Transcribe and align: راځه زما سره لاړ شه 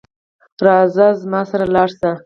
راځه 0.65 1.07
زما 1.21 1.41
سره 1.51 1.65
لاړ 1.75 1.89
شه 1.99 2.11